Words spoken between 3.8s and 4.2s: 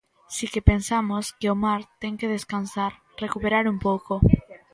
pouco.